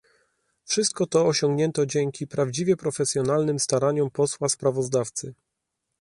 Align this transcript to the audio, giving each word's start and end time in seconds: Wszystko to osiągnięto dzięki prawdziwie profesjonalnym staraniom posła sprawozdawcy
Wszystko 0.63 1.05
to 1.05 1.27
osiągnięto 1.27 1.85
dzięki 1.85 2.27
prawdziwie 2.27 2.75
profesjonalnym 2.77 3.59
staraniom 3.59 4.09
posła 4.11 4.49
sprawozdawcy 4.49 5.33